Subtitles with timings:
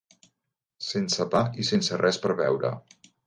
[0.85, 2.73] Sense pa i sense res per beure